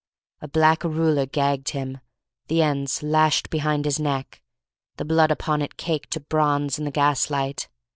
A 0.41 0.47
black 0.47 0.83
ruler 0.83 1.27
gagged 1.27 1.69
him, 1.77 1.99
the 2.47 2.63
ends 2.63 3.03
lashed 3.03 3.51
behind 3.51 3.85
his 3.85 3.99
neck, 3.99 4.41
the 4.97 5.05
blood 5.05 5.29
upon 5.29 5.61
it 5.61 5.77
caked 5.77 6.09
to 6.13 6.19
bronze 6.19 6.79
in 6.79 6.85
the 6.85 6.89
gaslight. 6.91 7.69